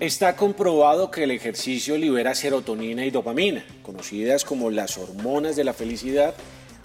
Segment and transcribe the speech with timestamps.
[0.00, 5.74] Está comprobado que el ejercicio libera serotonina y dopamina, conocidas como las hormonas de la
[5.74, 6.34] felicidad,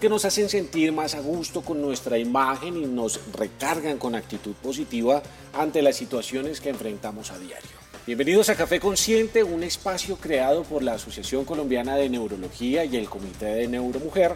[0.02, 4.54] que nos hacen sentir más a gusto con nuestra imagen y nos recargan con actitud
[4.56, 5.24] positiva
[5.54, 7.70] ante las situaciones que enfrentamos a diario.
[8.06, 13.08] Bienvenidos a Café Consciente, un espacio creado por la Asociación Colombiana de Neurología y el
[13.08, 14.36] Comité de Neuromujer,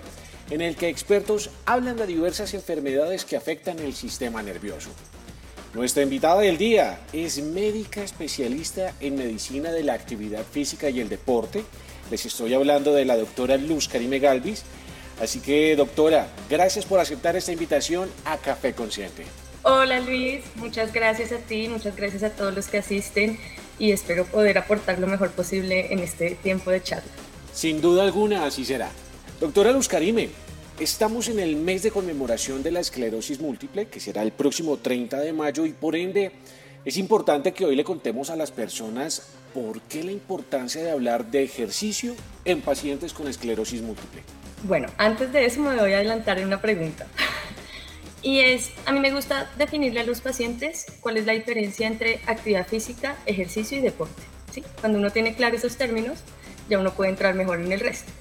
[0.51, 4.89] en el que expertos hablan de diversas enfermedades que afectan el sistema nervioso.
[5.73, 11.09] Nuestra invitada del día es médica especialista en medicina de la actividad física y el
[11.09, 11.63] deporte.
[12.09, 14.63] Les estoy hablando de la doctora Luz Karime Galvis.
[15.21, 19.25] Así que, doctora, gracias por aceptar esta invitación a Café Consciente.
[19.61, 23.37] Hola Luis, muchas gracias a ti, muchas gracias a todos los que asisten
[23.77, 27.11] y espero poder aportar lo mejor posible en este tiempo de charla.
[27.53, 28.89] Sin duda alguna, así será.
[29.39, 30.29] Doctora Luz Karime,
[30.79, 35.19] Estamos en el mes de conmemoración de la esclerosis múltiple, que será el próximo 30
[35.19, 36.31] de mayo, y por ende
[36.85, 41.31] es importante que hoy le contemos a las personas por qué la importancia de hablar
[41.31, 44.21] de ejercicio en pacientes con esclerosis múltiple.
[44.63, 47.07] Bueno, antes de eso me voy a adelantar en una pregunta.
[48.21, 52.21] Y es, a mí me gusta definirle a los pacientes cuál es la diferencia entre
[52.25, 54.21] actividad física, ejercicio y deporte.
[54.53, 54.63] ¿sí?
[54.79, 56.19] Cuando uno tiene claro esos términos,
[56.69, 58.11] ya uno puede entrar mejor en el resto.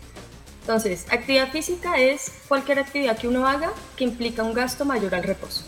[0.68, 5.22] Entonces, actividad física es cualquier actividad que uno haga que implica un gasto mayor al
[5.22, 5.64] reposo.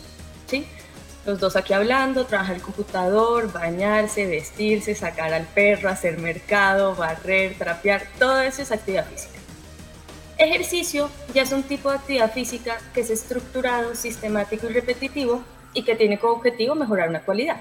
[0.46, 0.66] ¿sí?
[1.24, 7.56] Los dos aquí hablando, trabajar el computador, bañarse, vestirse, sacar al perro, hacer mercado, barrer,
[7.56, 9.38] trapear, todo eso es actividad física.
[10.36, 15.82] Ejercicio ya es un tipo de actividad física que es estructurado, sistemático y repetitivo y
[15.82, 17.56] que tiene como objetivo mejorar una cualidad.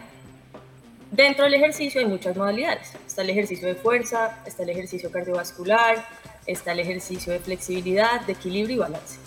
[1.09, 2.91] Dentro del ejercicio hay muchas modalidades.
[3.07, 6.05] Está el ejercicio de fuerza, está el ejercicio cardiovascular,
[6.51, 9.17] está el ejercicio de flexibilidad, de equilibrio y balance.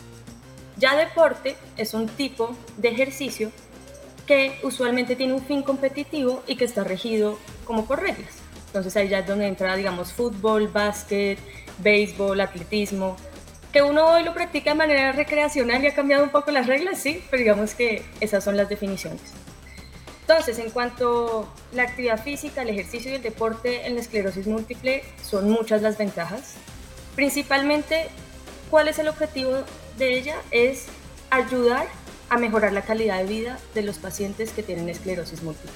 [0.77, 3.53] Ya deporte es un tipo de ejercicio
[4.27, 8.35] que usualmente tiene un fin competitivo y que está regido como por reglas.
[8.67, 11.39] Entonces ahí ya es donde entra, digamos, fútbol, básquet,
[11.79, 13.17] béisbol, atletismo,
[13.73, 16.99] que uno hoy lo practica de manera recreacional y ha cambiado un poco las reglas,
[16.99, 19.21] sí, pero digamos que esas son las definiciones.
[20.23, 24.47] Entonces, en cuanto a la actividad física, el ejercicio y el deporte en la esclerosis
[24.47, 26.55] múltiple, son muchas las ventajas.
[27.15, 28.07] Principalmente,
[28.71, 29.53] ¿cuál es el objetivo
[29.99, 30.37] de ella?
[30.51, 30.87] Es
[31.31, 31.87] ayudar
[32.31, 35.71] a mejorar la calidad de vida de los pacientes que tienen esclerosis múltiple.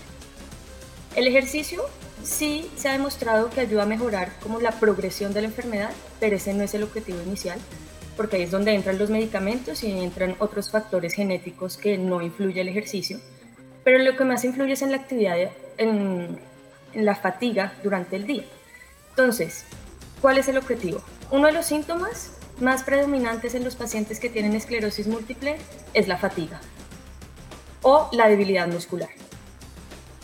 [1.15, 1.85] El ejercicio
[2.23, 6.37] sí se ha demostrado que ayuda a mejorar como la progresión de la enfermedad, pero
[6.37, 7.59] ese no es el objetivo inicial,
[8.17, 12.61] porque ahí es donde entran los medicamentos y entran otros factores genéticos que no influye
[12.61, 13.21] el ejercicio.
[13.85, 15.37] Pero lo que más influye es en la actividad,
[15.77, 16.39] en,
[16.95, 18.45] en la fatiga durante el día.
[19.11, 19.65] Entonces,
[20.21, 21.03] ¿cuál es el objetivo?
[21.31, 25.57] Uno de los síntomas más predominantes en los pacientes que tienen esclerosis múltiple
[25.95, 26.61] es la fatiga
[27.83, 29.11] o la debilidad muscular.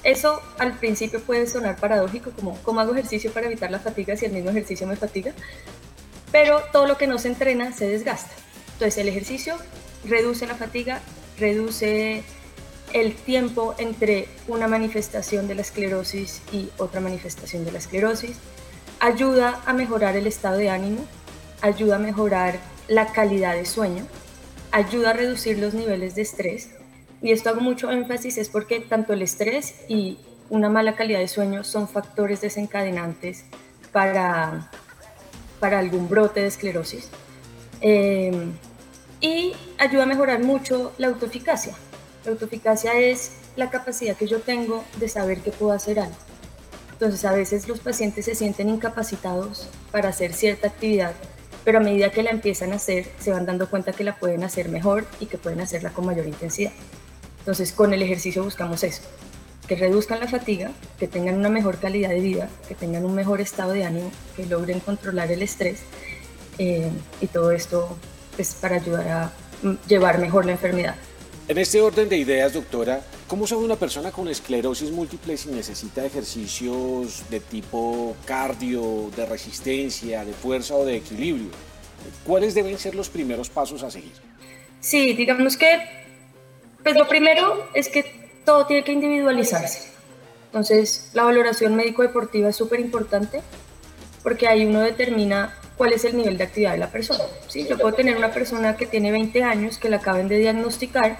[0.05, 4.25] Eso al principio puede sonar paradójico, como ¿cómo hago ejercicio para evitar la fatiga si
[4.25, 5.33] el mismo ejercicio me fatiga?
[6.33, 8.33] Pero todo lo que no se entrena se desgasta.
[8.73, 9.57] Entonces el ejercicio
[10.05, 11.01] reduce la fatiga,
[11.39, 12.25] reduce
[12.93, 18.37] el tiempo entre una manifestación de la esclerosis y otra manifestación de la esclerosis,
[19.03, 21.05] ayuda a mejorar el estado de ánimo,
[21.61, 24.07] ayuda a mejorar la calidad de sueño,
[24.71, 26.71] ayuda a reducir los niveles de estrés.
[27.21, 30.19] Y esto hago mucho énfasis es porque tanto el estrés y
[30.51, 33.45] una mala calidad de sueño son factores desencadenantes
[33.91, 34.71] para,
[35.59, 37.09] para algún brote de esclerosis.
[37.81, 38.53] Em,
[39.21, 41.75] y ayuda a mejorar mucho la autoeficacia.
[42.25, 46.32] La autoeficacia es la capacidad que yo tengo de saber que puedo hacer algo.
[47.03, 51.15] Entonces a veces los pacientes se sienten incapacitados para hacer cierta actividad,
[51.65, 54.45] pero a medida que la empiezan a hacer se van dando cuenta que la pueden
[54.45, 56.71] hacer mejor y que pueden hacerla con mayor intensidad.
[57.41, 59.03] Entonces con el ejercicio buscamos eso,
[59.67, 60.71] que reduzcan la fatiga,
[61.01, 64.47] que tengan una mejor calidad de vida, que tengan un mejor estado de ánimo, que
[64.47, 65.81] logren controlar el estrés
[66.59, 66.89] eh,
[67.21, 67.99] y todo esto
[68.39, 69.33] es para ayudar a
[69.89, 70.95] llevar mejor la enfermedad.
[71.49, 73.03] En este orden de ideas, doctora,
[73.33, 80.23] ¿cómo sabe una persona con esclerosis múltiple si necesita ejercicios de tipo cardio, de resistencia,
[80.23, 81.49] de fuerza o de equilibrio?
[82.27, 84.13] ¿Cuáles deben ser los primeros pasos a seguir?
[84.81, 85.79] Sí, digamos que,
[86.83, 88.05] pues lo primero es que
[88.45, 89.93] todo tiene que individualizarse.
[90.49, 93.41] Entonces, la valoración médico-deportiva es súper importante
[94.23, 97.25] porque ahí uno determina cuál es el nivel de actividad de la persona.
[97.49, 97.67] ¿sí?
[97.67, 101.17] Yo puedo tener una persona que tiene 20 años, que la acaben de diagnosticar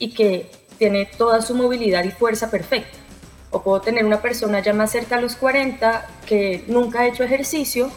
[0.00, 0.50] y que
[0.82, 2.98] tiene toda su movilidad y fuerza perfecta.
[3.52, 7.22] O puedo tener una persona ya más cerca a los 40 que nunca ha hecho
[7.22, 7.88] ejercicio,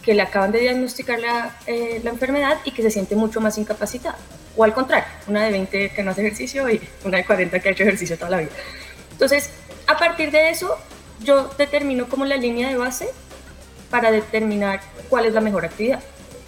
[0.00, 3.58] que le acaban de diagnosticar la, eh, la enfermedad y que se siente mucho más
[3.58, 4.16] incapacitada.
[4.56, 7.68] O al contrario, una de 20 que no hace ejercicio y una de 40 que
[7.68, 8.50] ha hecho ejercicio toda la vida.
[9.10, 9.50] Entonces,
[9.88, 10.76] a partir de eso,
[11.24, 13.08] yo determino como la línea de base
[13.90, 15.98] para determinar cuál es la mejor actividad.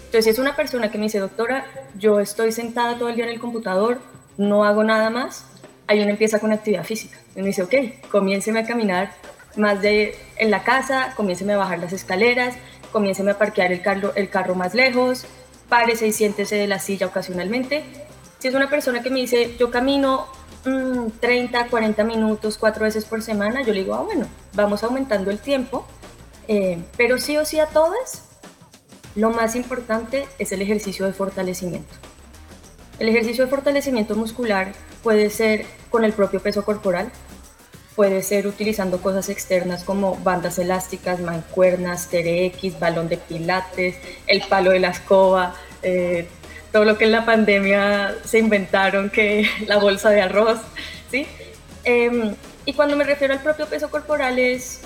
[0.05, 1.67] Entonces, si es una persona que me dice, doctora,
[1.99, 3.99] yo estoy sentada todo el día en el computador,
[4.37, 5.46] no hago nada más,
[5.87, 7.19] ahí uno empieza con actividad física.
[7.34, 7.75] Me dice, ok,
[8.11, 9.12] comiénceme a caminar
[9.56, 12.55] más de en la casa, comiénceme a bajar las escaleras,
[12.90, 15.26] comiénceme a parquear el carro, el carro más lejos,
[15.69, 17.84] párese y siéntese de la silla ocasionalmente.
[18.38, 20.26] Si es una persona que me dice, yo camino
[21.20, 25.31] 30, mm, 40 minutos, cuatro veces por semana, yo le digo, ah, bueno, vamos aumentando
[25.31, 25.87] el tiempo,
[26.49, 28.25] eh, pero sí o sí a todas,
[29.14, 31.93] lo más importante es el ejercicio de fortalecimiento.
[32.99, 37.10] El ejercicio de fortalecimiento muscular puede ser con el propio peso corporal,
[37.94, 43.96] puede ser utilizando cosas externas como bandas elásticas, mancuernas, TRX, balón de pilates,
[44.26, 46.26] el palo de la escoba, eh,
[46.72, 50.60] todo lo que en la pandemia se inventaron, que la bolsa de arroz,
[51.10, 51.26] ¿sí?
[51.84, 52.34] Em,
[52.64, 54.81] y cuando me refiero al propio peso corporal es,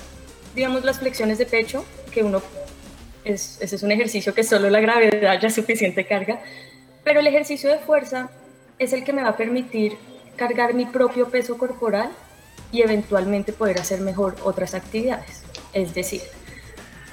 [0.54, 2.42] digamos, las flexiones de pecho, que uno,
[3.24, 6.40] es, ese es un ejercicio que solo la gravedad ya es suficiente carga,
[7.04, 8.30] pero el ejercicio de fuerza
[8.78, 9.96] es el que me va a permitir
[10.36, 12.10] cargar mi propio peso corporal
[12.72, 15.42] y eventualmente poder hacer mejor otras actividades.
[15.72, 16.20] Es decir,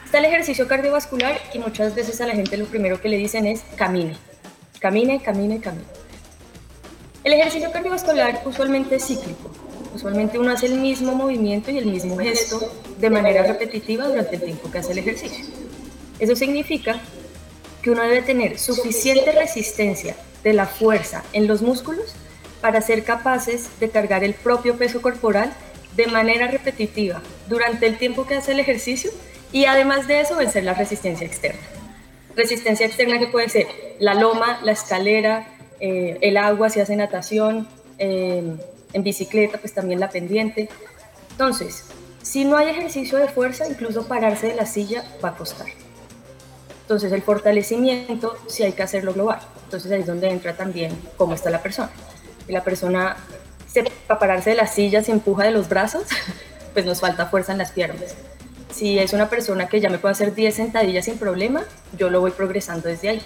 [0.06, 3.46] está el ejercicio cardiovascular y muchas veces a la gente lo primero que le dicen
[3.46, 4.18] es camine,
[4.80, 5.86] camine, camine, camine.
[7.24, 9.50] El ejercicio cardiovascular usualmente es cíclico.
[9.96, 12.60] Usualmente uno hace el mismo movimiento y el mismo gesto
[12.98, 15.46] de manera repetitiva durante el tiempo que hace el ejercicio.
[16.20, 17.00] Eso significa
[17.82, 22.16] que uno debe tener suficiente resistencia de la fuerza en los músculos
[22.62, 25.54] para ser capaces de cargar el propio peso corporal
[25.96, 29.12] de manera repetitiva durante el tiempo que hace el ejercicio
[29.52, 31.62] y además de eso vencer la resistencia externa.
[32.36, 33.68] Resistencia externa que puede ser
[34.00, 35.48] la loma, la escalera,
[35.80, 37.68] eh, el agua si hace natación,
[38.00, 38.56] eh,
[38.94, 40.70] en bicicleta pues también la pendiente.
[41.32, 41.84] Entonces,
[42.22, 45.68] si no hay ejercicio de fuerza, incluso pararse de la silla va a costar.
[46.84, 49.40] Entonces, el fortalecimiento sí hay que hacerlo global.
[49.66, 51.92] Entonces, ahí es donde entra también cómo está la persona
[52.48, 53.16] y la persona
[53.68, 56.04] se, para pararse de la silla se empuja de los brazos,
[56.74, 58.16] pues nos falta fuerza en las piernas.
[58.72, 61.64] Si es una persona que ya me puede hacer 10 sentadillas sin problema,
[61.98, 63.22] yo lo voy progresando desde ahí.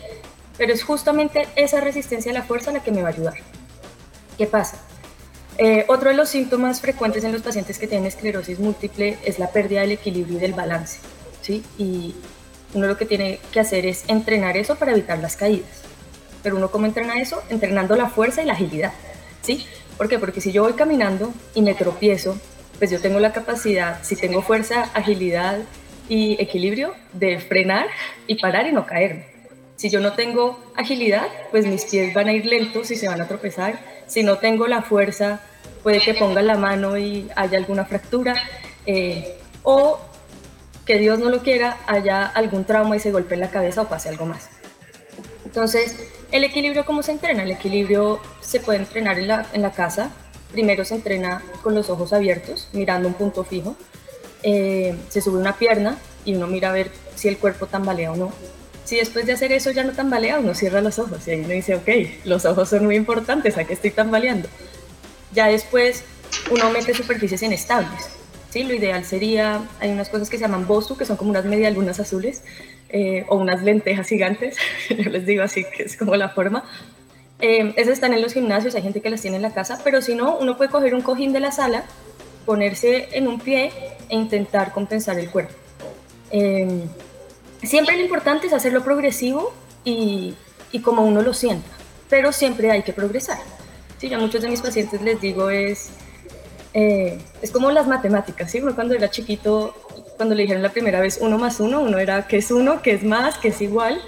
[0.58, 3.36] Pero es justamente esa resistencia a la fuerza la que me va a ayudar.
[4.38, 4.78] ¿Qué pasa?
[5.58, 9.52] Eh, otro de los síntomas frecuentes en los pacientes que tienen esclerosis múltiple es la
[9.52, 11.00] pérdida del equilibrio y del balance.
[11.42, 11.64] ¿sí?
[11.78, 12.14] Y
[12.78, 15.82] uno lo que tiene que hacer es entrenar eso para evitar las caídas.
[16.44, 17.42] Pero uno cómo entrena eso?
[17.50, 18.94] Entrenando la fuerza y la agilidad.
[19.42, 19.66] ¿sí?
[19.98, 20.20] ¿Por qué?
[20.20, 22.38] Porque si yo voy caminando y me tropiezo,
[22.78, 25.60] pues yo tengo la capacidad, si tengo fuerza, agilidad
[26.10, 27.88] y equilibrio, de frenar
[28.28, 29.26] y parar y no caerme.
[29.78, 33.22] Si yo no tengo agilidad, pues mis pies van a ir lentos y se van
[33.22, 33.80] a tropezar.
[34.08, 35.42] Si no tengo la fuerza,
[35.84, 38.36] puede que ponga la mano y haya alguna fractura.
[38.86, 40.00] Eh, o
[40.88, 44.08] que Dios no lo quiera, haya algún trauma y se golpee la cabeza o pase
[44.08, 44.48] algo más.
[45.46, 45.96] Entonces,
[46.32, 47.44] el equilibrio, ¿cómo se entrena?
[47.44, 50.12] El equilibrio se puede entrenar en la, en la casa.
[50.52, 53.76] Primero se entrena con los ojos abiertos, mirando un punto fijo.
[54.44, 58.16] Eh, se sube una pierna y uno mira a ver si el cuerpo tambalea o
[58.16, 58.32] no.
[58.86, 61.50] Si después de hacer eso ya no tambalea, uno cierra los ojos y ahí uno
[61.50, 61.90] dice, ok,
[62.24, 64.48] los ojos son muy importantes, ¿a qué estoy tambaleando?
[65.34, 66.06] Ya después
[66.50, 68.17] uno mete superficies inestables.
[68.58, 68.64] ¿Sí?
[68.64, 72.00] Lo ideal sería, hay unas cosas que se llaman bosu, que son como unas medialunas
[72.00, 72.44] azules,
[72.90, 74.58] eh, o unas lentejas gigantes,
[74.90, 76.64] yo les digo así que es como la forma.
[77.40, 80.02] Eh, esas están en los gimnasios, hay gente que las tiene en la casa, pero
[80.02, 81.84] si no, uno puede coger un cojín de la sala,
[82.46, 83.72] ponerse en un pie
[84.10, 85.54] e intentar compensar el cuerpo.
[86.32, 86.82] Eh,
[87.62, 90.34] siempre lo importante es hacerlo progresivo y,
[90.72, 91.70] y, como uno lo sienta,
[92.10, 93.38] pero siempre hay que progresar.
[94.00, 95.90] Sí, a muchos de mis pacientes les digo es,
[96.80, 98.60] eh, es como las matemáticas, ¿sí?
[98.60, 99.74] Uno cuando era chiquito
[100.16, 102.92] cuando le dijeron la primera vez uno más uno, uno era que es uno, que
[102.92, 104.00] es más, que es igual,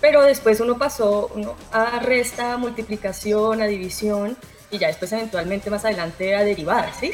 [0.00, 1.30] pero después uno pasó
[1.70, 4.36] a resta, a multiplicación, a división
[4.72, 7.12] y ya después eventualmente más adelante a derivadas, ¿sí?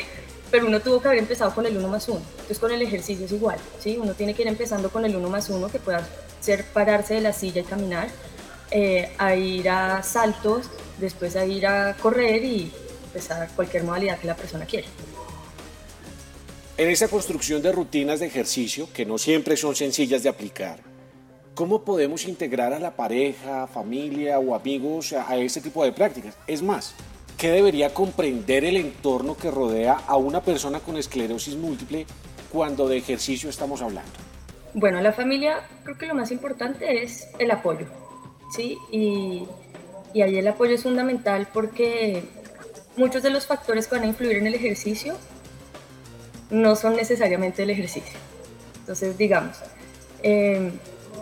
[0.50, 2.18] Pero uno tuvo que haber empezado con el 1 más 1.
[2.18, 3.98] Entonces con el ejercicio es igual, ¿sí?
[4.00, 6.02] Uno tiene que ir empezando con el 1 más 1, que pueda
[6.40, 8.08] ser pararse de la silla y caminar,
[8.70, 12.72] eh, a ir a saltos, después a ir a correr y
[13.16, 14.86] empezar cualquier modalidad que la persona quiera.
[16.76, 20.80] En esa construcción de rutinas de ejercicio, que no siempre son sencillas de aplicar,
[21.54, 26.36] ¿cómo podemos integrar a la pareja, familia o amigos a, ese tipo de prácticas?
[26.46, 26.94] Es más,
[27.38, 32.04] ¿qué debería comprender el entorno que rodea a una persona con esclerosis múltiple
[32.52, 34.12] cuando de ejercicio estamos hablando?
[34.74, 37.86] Bueno, la familia creo que lo más importante es el apoyo,
[38.54, 38.76] ¿sí?
[38.92, 39.46] Y,
[40.12, 42.22] y ahí el apoyo es fundamental porque
[42.96, 45.16] muchos de los factores que van a influir en el ejercicio
[46.50, 48.18] no son necesariamente el ejercicio.
[48.80, 49.56] Entonces, digamos,
[50.22, 50.72] em,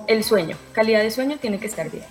[0.07, 2.04] el sueño, calidad de sueño tiene que estar bien.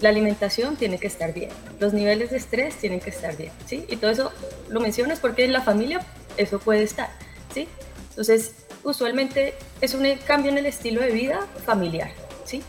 [0.00, 1.50] La alimentación tiene que estar bien.
[1.78, 3.84] Los niveles de estrés tienen que estar bien, ¿sí?
[3.88, 4.32] Y todo eso
[4.68, 6.00] lo mencionas porque en la familia
[6.36, 7.10] eso puede estar,
[7.52, 7.68] ¿sí?
[8.10, 8.52] Entonces,
[8.84, 12.10] usualmente es un cambio en el estilo de vida familiar,
[12.44, 12.62] ¿sí?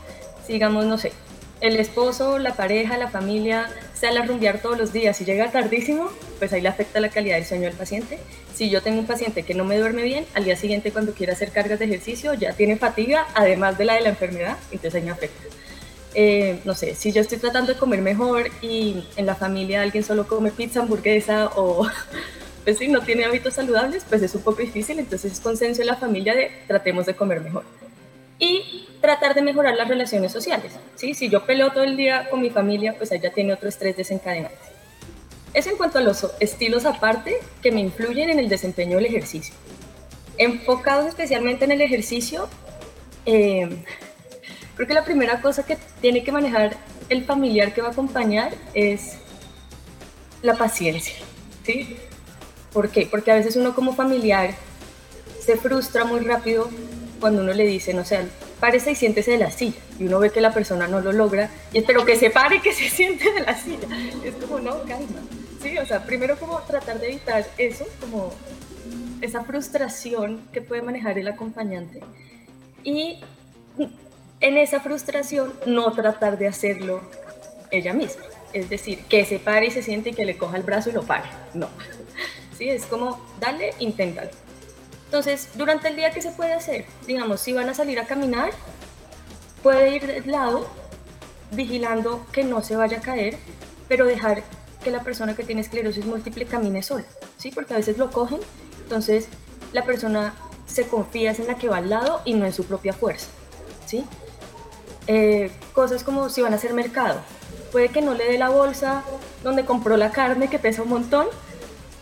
[0.46, 1.12] Sigamos, no sé,
[1.62, 3.70] el esposo, la pareja, la familia
[4.04, 7.38] sale a rumbear todos los días y llega tardísimo, pues ahí le afecta la calidad
[7.38, 8.20] del sueño del paciente.
[8.54, 11.32] Si yo tengo un paciente que no me duerme bien, al día siguiente cuando quiera
[11.32, 15.04] hacer cargas de ejercicio ya tiene fatiga, además de la de la enfermedad, entonces ahí
[15.04, 15.44] me afecta.
[16.16, 20.04] Eh, no sé, si yo estoy tratando de comer mejor y en la familia alguien
[20.04, 21.88] solo come pizza, hamburguesa o
[22.66, 25.88] pues si no tiene hábitos saludables, pues es un poco difícil, entonces es consenso en
[25.88, 27.64] la familia de tratemos de comer mejor
[28.44, 30.74] y tratar de mejorar las relaciones sociales.
[30.96, 31.14] ¿sí?
[31.14, 34.58] Si yo peleo todo el día con mi familia, pues ella tiene otro estrés desencadenante.
[35.54, 39.56] Es en cuanto a los estilos aparte que me influyen en el desempeño del ejercicio.
[40.38, 42.50] Enfocados especialmente en el ejercicio,
[43.26, 43.70] eh,
[44.76, 46.76] creo que la primera cosa que tiene que manejar
[47.08, 49.20] el familiar que va a acompañar es
[50.42, 51.16] la paciencia.
[51.64, 51.98] ¿sí?
[52.74, 53.08] ¿Por qué?
[53.10, 54.54] Porque a veces uno como familiar
[55.40, 56.70] se frustra muy rápido
[57.24, 58.20] cuando uno le dice, no sé,
[58.60, 61.50] párese y siéntese de la silla, y uno ve que la persona no lo logra,
[61.72, 63.88] y espero que se pare que se siente de la silla.
[64.26, 65.22] Es como, no, calma.
[65.62, 68.34] Sí, o sea, primero como tratar de evitar eso, como
[69.22, 72.02] esa frustración que puede manejar el acompañante.
[72.84, 73.22] Y
[74.42, 77.00] en esa frustración no tratar de hacerlo
[77.72, 78.24] ella misma.
[78.52, 80.92] Es decir, que se pare y se siente y que le coja el brazo y
[80.92, 81.30] lo pare.
[81.54, 81.70] No.
[82.58, 84.43] Sí, es como, dale, inténtalo.
[85.14, 86.86] Entonces, durante el día, ¿qué se puede hacer?
[87.06, 88.50] Digamos, si van a salir a caminar,
[89.62, 90.68] puede ir del lado,
[91.52, 93.38] vigilando que no se vaya a caer,
[93.88, 94.42] pero dejar
[94.84, 97.06] que la persona que tiene esclerosis múltiple camine sola,
[97.38, 97.52] ¿sí?
[97.52, 98.40] Porque a veces lo cogen,
[98.82, 99.28] entonces
[99.72, 100.34] la persona
[100.66, 103.28] se confía en la que va al lado y no en su propia fuerza,
[103.86, 104.06] ¿sí?
[105.06, 107.22] Eh, cosas como si van a hacer mercado,
[107.72, 109.04] puede que no le dé la bolsa
[109.44, 111.28] donde compró la carne que pesa un montón,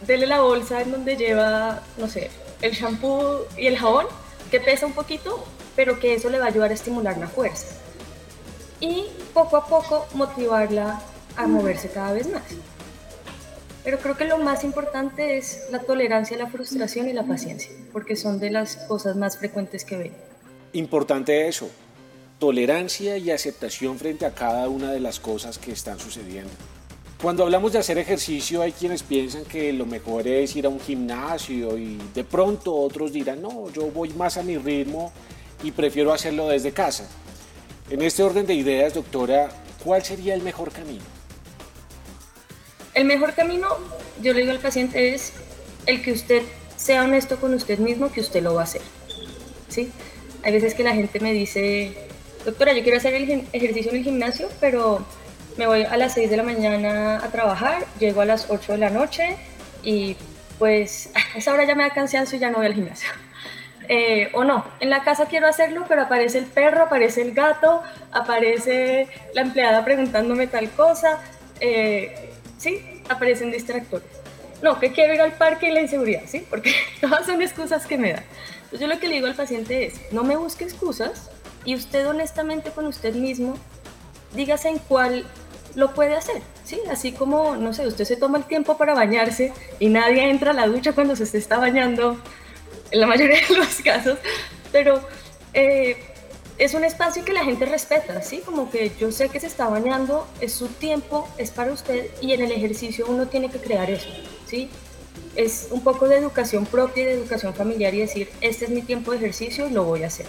[0.08, 4.06] dele la bolsa en donde lleva, no sé, el shampoo y el jabón,
[4.50, 5.44] que pesa un poquito,
[5.76, 7.68] pero que eso le va a ayudar a estimular la fuerza.
[8.80, 11.02] Y poco a poco motivarla
[11.36, 12.44] a moverse cada vez más.
[13.84, 18.16] Pero creo que lo más importante es la tolerancia la frustración y la paciencia, porque
[18.16, 20.14] son de las cosas más frecuentes que veo.
[20.74, 21.70] Importante eso,
[22.40, 26.52] tolerancia y aceptación frente a cada una de las cosas que están sucediendo.
[27.22, 30.80] Cuando hablamos de hacer ejercicio hay quienes piensan que lo mejor es ir a un
[30.80, 35.14] gimnasio y de pronto otros dirán, no, yo voy más a mi ritmo
[35.62, 37.08] y prefiero hacerlo desde casa.
[37.92, 39.50] En este orden de ideas, doctora,
[39.84, 41.04] ¿cuál sería el mejor camino?
[42.96, 43.68] El mejor camino,
[44.24, 45.34] yo le digo al paciente, es
[45.86, 46.42] el que usted
[46.76, 48.82] sea honesto con usted mismo que usted lo va a hacer.
[49.70, 49.92] ¿sí?
[50.42, 51.96] Hay veces que la gente me dice,
[52.46, 55.06] doctora, yo quiero hacer el ejercicio en el gimnasio, pero
[55.62, 58.78] me voy a las 6 de la mañana a trabajar, llego a las 8 de
[58.80, 59.38] la noche
[59.84, 60.18] y
[60.58, 63.10] pues a esa hora ya me da cansancio y ya no voy al gimnasio.
[63.94, 67.82] Eh, o no, en la casa quiero hacerlo, pero aparece el perro, aparece el gato,
[68.14, 71.20] aparece la empleada preguntándome tal cosa,
[71.60, 74.08] eh, sí, aparecen distractores.
[74.62, 76.46] No, que quiero ir al parque y la inseguridad, ¿sí?
[76.50, 78.24] Porque todas son excusas que me dan.
[78.64, 81.30] Entonces yo lo que le digo al paciente es, no me busque excusas
[81.66, 83.58] y usted honestamente con usted mismo,
[84.34, 85.26] dígase en cuál
[85.76, 86.80] lo puede hacer, ¿sí?
[86.90, 90.54] Así como, no sé, usted se toma el tiempo para bañarse y nadie entra a
[90.54, 92.18] la ducha cuando se está bañando,
[92.92, 94.18] en la mayoría de los casos,
[94.72, 95.02] pero
[95.54, 95.98] eh,
[96.58, 98.42] es un espacio que la gente respeta, ¿sí?
[98.46, 102.34] Como que yo sé que se está bañando, es su tiempo, es para usted y
[102.34, 104.10] en el ejercicio uno tiene que crear eso,
[104.46, 104.70] ¿sí?
[105.36, 108.82] Es un poco de educación propia y de educación familiar y decir, este es mi
[108.82, 110.26] tiempo de ejercicio y lo voy a hacer.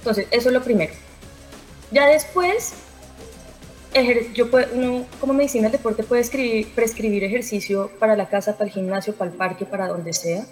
[0.00, 0.92] Entonces, eso es lo primero.
[1.90, 2.74] Ya después,
[4.34, 8.72] yo uno, como medicina del deporte puede escribir, prescribir ejercicio para la casa, para el
[8.72, 10.44] gimnasio, para el parque, para donde sea.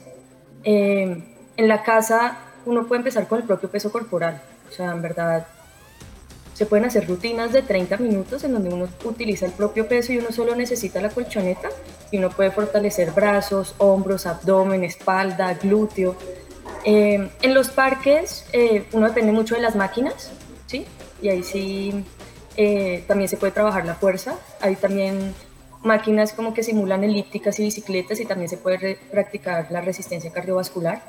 [0.65, 1.23] Em,
[1.57, 4.43] en la casa uno puede empezar con el propio peso corporal.
[4.69, 5.47] O sea, en verdad,
[6.55, 10.19] se pueden hacer rutinas de 30 minutos en donde uno utiliza el propio peso y
[10.19, 11.69] uno solo necesita la colchoneta
[12.11, 16.17] y uno puede fortalecer brazos, hombros, abdomen, espalda, glúteo.
[16.85, 20.31] Em, en los parques eh, uno depende mucho de las máquinas,
[20.67, 20.87] ¿sí?
[21.21, 22.05] Y ahí sí
[22.57, 24.39] eh, también se puede trabajar la fuerza.
[24.61, 25.35] Hay también
[25.83, 31.03] máquinas como que simulan elípticas y bicicletas y también se puede practicar la resistencia cardiovascular.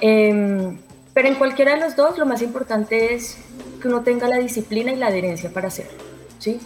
[0.00, 0.78] Em,
[1.12, 3.36] pero en cualquiera de los dos, lo más importante es
[3.80, 5.98] que uno tenga la disciplina y la adherencia para hacerlo,
[6.38, 6.60] ¿sí?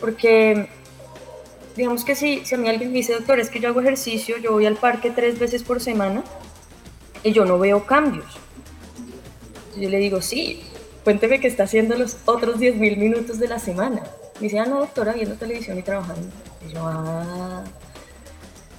[0.00, 0.68] Porque,
[1.76, 4.36] digamos que si, si a mí alguien me dice, doctor, es que yo hago ejercicio,
[4.38, 6.22] yo voy al parque tres veces por semana,
[7.22, 8.38] y yo no veo cambios.
[9.76, 10.62] Yo le digo, sí,
[11.06, 14.02] cuénteme qué está haciendo los otros 10 mil minutos de la semana.
[14.40, 16.26] Me dice, ah, no, doctora, viendo televisión y trabajando.
[16.68, 17.62] Y yo, ah,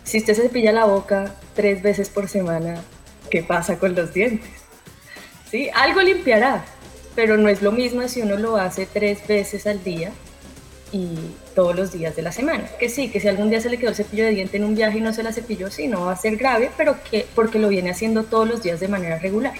[0.03, 2.83] si usted se cepilla la boca tres veces por semana,
[3.31, 4.49] ¿qué pasa con los dientes?
[5.49, 6.65] Sí, algo limpiará,
[7.15, 10.11] pero no es lo mismo si uno lo hace tres veces al día
[10.91, 11.15] y
[11.55, 12.65] todos los días de la semana.
[12.77, 14.75] Que sí, que si algún día se le quedó el cepillo de diente en un
[14.75, 17.57] viaje y no se la cepilló, sí, no va a ser grave, pero que porque
[17.57, 19.53] lo viene haciendo todos los días de manera regular.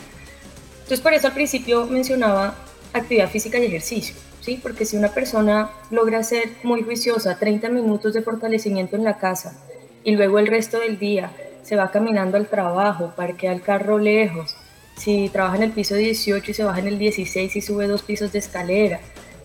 [0.88, 2.56] Entonces, por eso al principio mencionaba
[2.94, 4.15] actividad física y ejercicio.
[4.39, 4.58] ¿sí?
[4.63, 9.60] Porque si una persona logra ser muy juiciosa, 30 minutos de fortalecimiento en la casa
[10.06, 14.56] y luego el resto del día se va caminando al trabajo, parquea el carro lejos,
[14.96, 18.03] si trabaja en el piso 18 y se baja en el 16 y sube dos
[18.03, 19.01] pisos de escalera,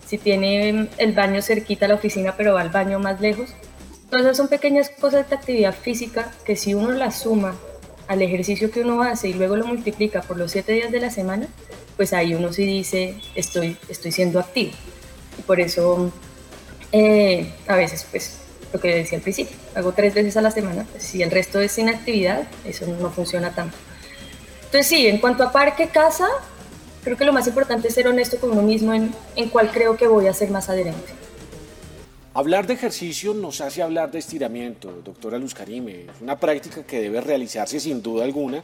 [0.07, 3.53] si tiene el baño cerquita a la oficina pero va al baño más lejos.
[4.17, 7.53] Esas son pequeñas cosas de actividad física que si uno las suma
[8.13, 11.09] al ejercicio que uno hace y luego lo multiplica por los 7 días de la
[11.09, 11.47] semana,
[11.97, 14.71] pues ahí uno sí dice, estoy, estoy siendo activo.
[15.37, 16.11] Y por eso
[16.91, 18.37] eh, a veces, pues,
[18.71, 21.59] lo que decía al principio, hago tres veces a la semana, pues, si el resto
[21.59, 23.75] es sin actividad, eso no funciona tanto.
[24.65, 26.27] Entonces sí, en cuanto a parque, casa,
[27.03, 29.97] creo que lo más importante es ser honesto con uno mismo en, en cuál creo
[29.97, 31.22] que voy a ser más adherente.
[32.35, 36.05] Hablar de ejercicio nos hace hablar de estiramiento, doctora Luz Karime.
[36.05, 38.63] Es una práctica que debe realizarse sin duda alguna,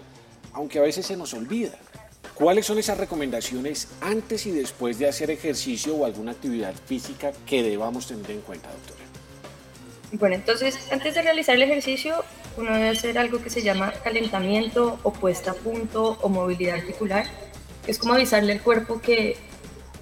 [0.54, 1.78] aunque a veces se nos olvida.
[2.34, 7.62] ¿Cuáles son esas recomendaciones antes y después de hacer ejercicio o alguna actividad física que
[7.62, 9.04] debamos tener en cuenta, doctora?
[10.14, 12.24] Bueno, entonces, antes de realizar el ejercicio,
[12.58, 17.28] uno debe hacer algo que se llama calentamiento o puesta a punto o movilidad articular,
[17.86, 19.38] es como avisarle al cuerpo que,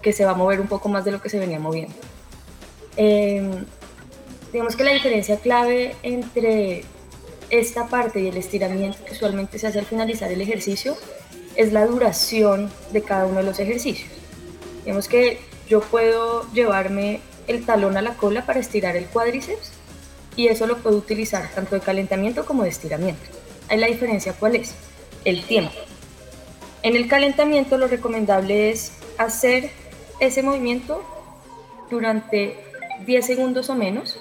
[0.01, 1.95] que se va a mover un poco más de lo que se venía moviendo.
[2.97, 3.65] Em,
[4.51, 6.83] digamos que la diferencia clave entre
[7.49, 10.97] esta parte y el estiramiento que usualmente se hace al finalizar el ejercicio
[11.55, 14.09] es la duración de cada uno de los ejercicios.
[14.83, 19.71] Digamos que yo puedo llevarme el talón a la cola para estirar el cuádriceps
[20.35, 23.21] y eso lo puedo utilizar tanto de calentamiento como de estiramiento.
[23.69, 24.75] Ahí la diferencia cuál es?
[25.25, 25.73] El tiempo.
[26.83, 29.71] En el calentamiento lo recomendable es hacer
[30.19, 31.03] ese movimiento
[31.89, 32.66] durante
[33.05, 34.19] 10 segundos o menos,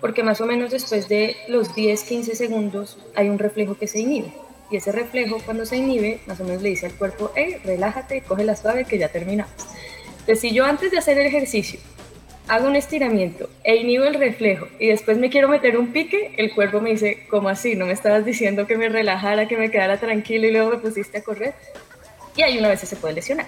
[0.00, 4.32] porque más o menos después de los 10-15 segundos hay un reflejo que se inhibe.
[4.70, 8.22] Y ese reflejo cuando se inhibe, más o menos le dice al cuerpo, hey, relájate,
[8.22, 9.54] coge la suave que ya terminamos.
[10.10, 11.80] Entonces, si yo antes de hacer el ejercicio
[12.48, 16.54] hago un estiramiento e inhibo el reflejo y después me quiero meter un pique, el
[16.54, 17.74] cuerpo me dice, ¿cómo así?
[17.74, 21.18] ¿No me estabas diciendo que me relajara, que me quedara tranquilo y luego me pusiste
[21.18, 21.54] a correr?
[22.36, 23.46] Y ahí una vez se puede lesionar.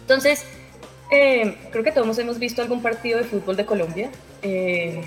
[0.00, 0.44] Entonces,
[1.12, 4.10] eh, creo que todos hemos visto algún partido de fútbol de Colombia.
[4.40, 5.02] Eh,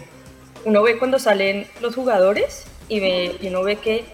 [0.63, 4.05] uno ve cuando salen los jugadores y, ve, y uno ve que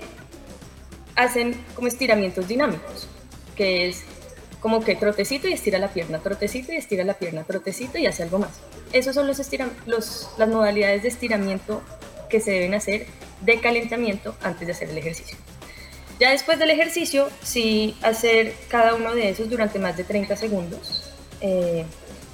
[1.16, 3.10] hacen como estiramientos dinámicos,
[3.58, 4.04] que es
[4.62, 8.24] como que trotecito y estira la pierna, trotecito y estira la pierna, trotecito y hace
[8.24, 8.62] algo más.
[8.94, 9.42] Esos son los,
[9.86, 11.82] los las modalidades de estiramiento
[12.30, 13.06] que se deben hacer
[13.42, 15.38] de calentamiento antes de hacer el ejercicio.
[16.22, 21.12] Ya después del ejercicio, sí hacer cada uno de esos durante más de 30 segundos.
[21.42, 21.86] Eh,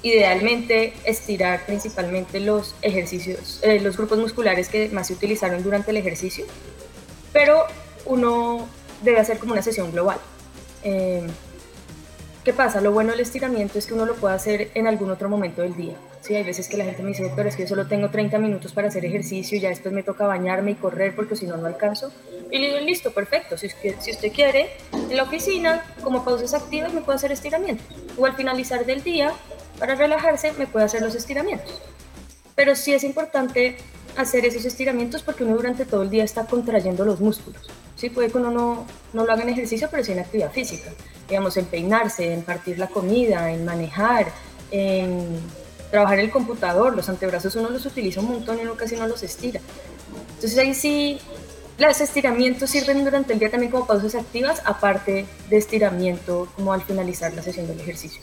[0.02, 5.96] idealmente estirar principalmente los ejercicios, eh, los grupos musculares que más se utilizaron durante el
[5.96, 6.46] ejercicio,
[7.32, 7.64] pero
[8.06, 8.68] uno
[9.02, 10.18] debe hacer como una sesión global.
[10.84, 11.26] Eh,
[12.44, 12.80] ¿Qué pasa?
[12.80, 15.74] Lo bueno del estiramiento es que uno lo puede hacer en algún otro momento del
[15.74, 15.96] día.
[16.20, 18.38] Sí, hay veces que la gente me dice, pero es que yo solo tengo 30
[18.38, 21.56] minutos para hacer ejercicio y ya después me toca bañarme y correr porque si no,
[21.56, 22.12] no alcanzo.
[22.50, 23.56] Y le digo, listo, perfecto.
[23.56, 27.82] Si, si usted quiere, en la oficina, como pausas activas, me puede hacer estiramiento.
[28.16, 29.32] O al finalizar del día,
[29.78, 31.80] para relajarse, me puede hacer los estiramientos.
[32.54, 33.76] Pero sí es importante
[34.16, 37.62] hacer esos estiramientos porque uno durante todo el día está contrayendo los músculos.
[37.94, 40.90] Sí, puede que uno no, no lo haga en ejercicio, pero sí en actividad física
[41.28, 44.28] digamos, en peinarse, en partir la comida, en manejar,
[44.70, 45.38] en
[45.90, 49.22] trabajar el computador, los antebrazos uno los utiliza un montón y uno casi no los
[49.22, 49.60] estira.
[50.34, 51.18] Entonces ahí sí,
[51.78, 56.82] los estiramientos sirven durante el día también como pausas activas, aparte de estiramiento como al
[56.82, 58.20] finalizar la sesión del ejercicio.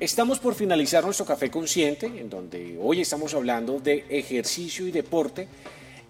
[0.00, 5.48] Estamos por finalizar nuestro café consciente, en donde hoy estamos hablando de ejercicio y deporte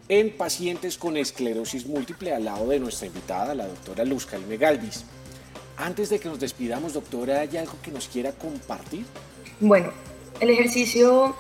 [0.09, 5.05] en pacientes con esclerosis múltiple al lado de nuestra invitada, la doctora Luz Jaime Galvis.
[5.77, 9.05] Antes de que nos despidamos, doctora, ¿hay algo que nos quiera compartir?
[9.61, 9.93] Bueno,
[10.41, 11.37] el ejercicio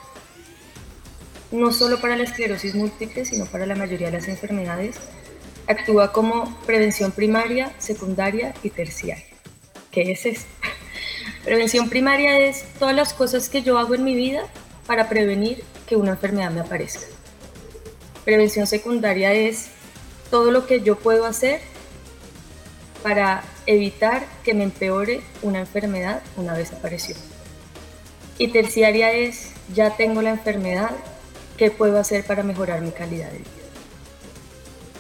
[1.50, 4.96] no solo para la esclerosis múltiple, sino para la mayoría de las enfermedades,
[5.66, 9.24] actúa como prevención primaria, secundaria y terciaria.
[9.90, 10.46] ¿Qué es eso?
[11.44, 14.42] Prevención primaria es todas las cosas que yo hago en mi vida
[14.86, 17.06] para prevenir que una enfermedad me aparezca.
[18.24, 19.68] Prevención secundaria es
[20.30, 21.60] todo lo que yo puedo hacer
[23.02, 27.14] para evitar que me empeore una enfermedad una vez apareció.
[28.38, 30.90] Y terciaria es, ya tengo la enfermedad,
[31.56, 33.50] ¿qué puedo hacer para mejorar mi calidad de vida?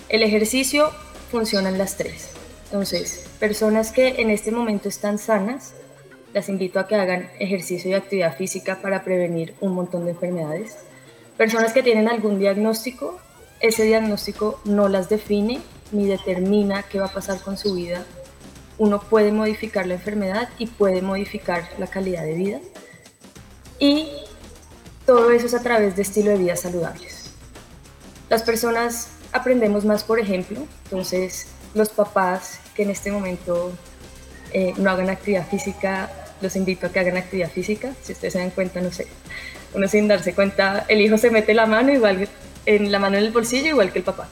[0.08, 0.90] El ejercicio
[1.30, 2.30] funciona en las tres.
[2.66, 5.74] Entonces, personas que en este momento están sanas,
[6.32, 10.76] las invito a que hagan ejercicio y actividad física para prevenir un montón de enfermedades.
[11.36, 13.20] Personas que tienen algún diagnóstico,
[13.60, 15.60] ese diagnóstico no las define
[15.92, 18.04] ni determina qué va a pasar con su vida.
[18.78, 22.60] Uno puede modificar la enfermedad y puede modificar la calidad de vida.
[23.84, 24.08] Y
[25.04, 27.24] todo eso es a través de estilo de vida saludables.
[28.30, 33.72] Las personas aprendemos más, por ejemplo, entonces los papás que en este momento
[34.54, 37.92] eh, no hagan actividad física los invito a que hagan actividad física.
[38.02, 39.06] Si ustedes se dan cuenta, no sé,
[39.74, 42.26] uno sin darse cuenta, el hijo se mete la mano igual
[42.64, 44.28] en la mano en el bolsillo igual que el papá.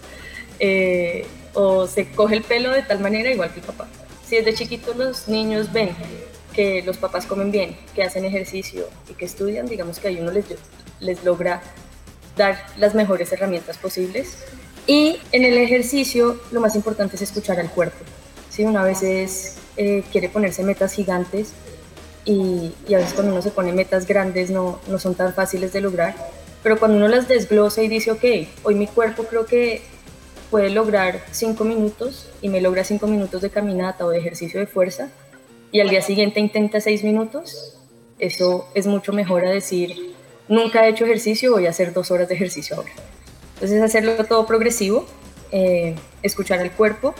[0.60, 3.86] Eh, o se coge el pelo de tal manera igual que el papá.
[4.26, 5.90] Si desde chiquitos los niños ven
[6.52, 10.30] que los papás comen bien, que hacen ejercicio y que estudian, digamos que ahí uno
[10.30, 10.44] les,
[11.00, 11.62] les logra
[12.36, 14.38] dar las mejores herramientas posibles.
[14.86, 17.98] Y en el ejercicio lo más importante es escuchar al cuerpo.
[18.50, 21.52] Si una vez eh, quiere ponerse metas gigantes,
[22.24, 25.80] y, a veces cuando uno se pone metas grandes no, no son tan fáciles de
[25.80, 26.14] lograr,
[26.62, 28.24] pero cuando uno las desglosa y dice, ok,
[28.62, 29.82] hoy mi cuerpo creo que
[30.50, 34.66] puede lograr cinco minutos y me logra cinco minutos de caminata o de ejercicio de
[34.66, 35.08] fuerza
[35.72, 37.78] y al día siguiente intenta seis minutos,
[38.18, 40.14] eso es mucho mejor a decir,
[40.46, 42.92] nunca he hecho ejercicio, voy a hacer dos horas de ejercicio ahora.
[43.54, 45.06] Entonces hacerlo todo progresivo,
[45.50, 47.14] eh, escuchar al cuerpo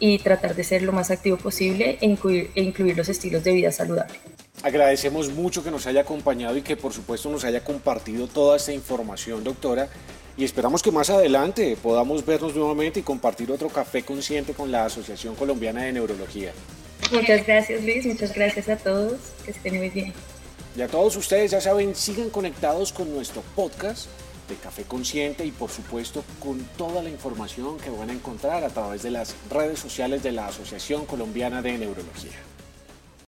[0.00, 3.52] y tratar de ser lo más activo posible e incluir, e incluir los estilos de
[3.52, 4.18] vida saludable.
[4.62, 8.72] Agradecemos mucho que nos haya acompañado y que por supuesto nos haya compartido toda esta
[8.72, 9.88] información, doctora.
[10.36, 14.86] Y esperamos que más adelante podamos vernos nuevamente y compartir otro café consciente con la
[14.86, 16.52] Asociación Colombiana de Neurología.
[17.14, 20.12] Muchas gracias Luis, muchas gracias a todos, que estén muy bien.
[20.76, 24.06] Y a todos ustedes, ya saben, sigan conectados con nuestro podcast
[24.48, 28.68] de Café Consciente y por supuesto con toda la información que van a encontrar a
[28.68, 32.32] través de las redes sociales de la Asociación Colombiana de Neurología.